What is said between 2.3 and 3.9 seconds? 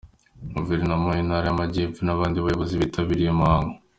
bayobozi bitabiriye uyu muhango.